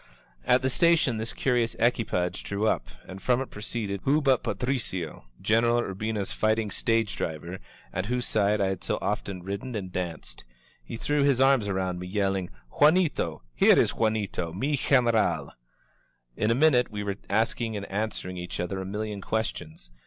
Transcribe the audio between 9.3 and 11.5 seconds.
ridden and danced! He threw his